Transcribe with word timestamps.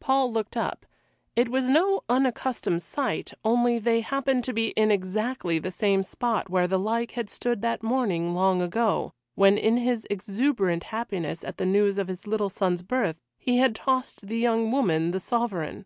Paul 0.00 0.32
looked 0.32 0.56
up 0.56 0.86
it 1.36 1.50
was 1.50 1.68
no 1.68 2.04
unaccustomed 2.08 2.80
sight, 2.80 3.34
only 3.44 3.78
they 3.78 4.00
happened 4.00 4.42
to 4.44 4.54
be 4.54 4.68
in 4.68 4.90
exactly 4.90 5.58
the 5.58 5.70
same 5.70 6.02
spot 6.02 6.48
where 6.48 6.66
the 6.66 6.78
like 6.78 7.10
had 7.10 7.28
stood 7.28 7.60
that 7.60 7.82
morning 7.82 8.32
long 8.32 8.62
ago, 8.62 9.12
when 9.34 9.58
in 9.58 9.76
his 9.76 10.06
exuberant 10.08 10.84
happiness 10.84 11.44
at 11.44 11.58
the 11.58 11.66
news 11.66 11.98
of 11.98 12.08
his 12.08 12.26
little 12.26 12.48
son's 12.48 12.80
birth 12.80 13.16
he 13.36 13.58
had 13.58 13.74
tossed 13.74 14.26
the 14.26 14.38
young 14.38 14.70
woman 14.72 15.10
the 15.10 15.20
sovereign. 15.20 15.84